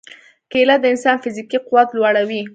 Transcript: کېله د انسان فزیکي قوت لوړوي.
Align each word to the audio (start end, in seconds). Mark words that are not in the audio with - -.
کېله 0.51 0.75
د 0.79 0.85
انسان 0.93 1.15
فزیکي 1.23 1.57
قوت 1.67 1.89
لوړوي. 1.93 2.41